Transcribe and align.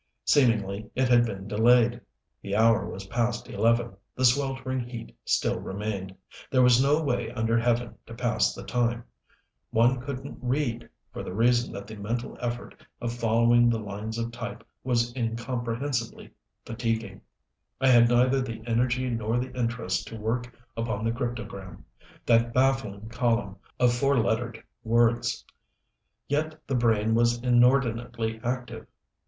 Seemingly 0.25 0.89
it 0.95 1.09
had 1.09 1.27
been 1.27 1.47
delayed. 1.47 2.01
The 2.41 2.55
hour 2.55 2.89
was 2.89 3.05
past 3.05 3.47
eleven, 3.47 3.93
the 4.15 4.25
sweltering 4.25 4.79
heat 4.79 5.15
still 5.25 5.59
remained. 5.59 6.15
There 6.49 6.63
was 6.63 6.81
no 6.81 6.99
way 7.03 7.29
under 7.29 7.59
Heaven 7.59 7.93
to 8.07 8.15
pass 8.15 8.55
the 8.55 8.63
time. 8.63 9.03
One 9.69 10.01
couldn't 10.01 10.39
read, 10.41 10.89
for 11.13 11.21
the 11.21 11.35
reason 11.35 11.71
that 11.73 11.85
the 11.85 11.97
mental 11.97 12.35
effort 12.41 12.83
of 12.99 13.13
following 13.13 13.69
the 13.69 13.77
lines 13.77 14.17
of 14.17 14.31
type 14.31 14.63
was 14.83 15.15
incomprehensibly 15.15 16.31
fatiguing. 16.65 17.21
I 17.79 17.89
had 17.89 18.09
neither 18.09 18.41
the 18.41 18.63
energy 18.65 19.07
nor 19.07 19.37
the 19.37 19.53
interest 19.55 20.07
to 20.07 20.15
work 20.17 20.51
upon 20.75 21.05
the 21.05 21.11
cryptogram 21.11 21.85
that 22.25 22.55
baffling 22.55 23.07
column 23.09 23.57
of 23.79 23.93
four 23.93 24.17
lettered 24.17 24.63
words. 24.83 25.45
Yet 26.27 26.59
the 26.65 26.73
brain 26.73 27.13
was 27.13 27.39
inordinately 27.43 28.39
active. 28.43 28.87